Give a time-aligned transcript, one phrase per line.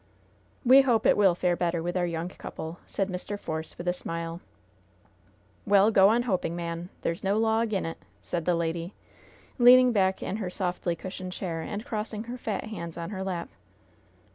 [0.65, 3.39] "We hope it will fare better with our young couple," said Mr.
[3.39, 4.41] Force, with a smile.
[5.63, 6.89] "Well, go on hoping, man!
[7.03, 8.95] There's no law agin' it!" said the lady,
[9.59, 13.49] leaning back in her softly cushioned chair and crossing her fat hands on her lap.